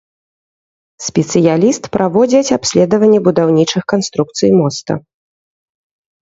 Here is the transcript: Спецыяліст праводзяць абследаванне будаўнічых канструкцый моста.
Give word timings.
Спецыяліст 1.07 1.83
праводзяць 1.97 2.55
абследаванне 2.57 3.19
будаўнічых 3.29 3.83
канструкцый 3.95 4.49
моста. 4.63 4.93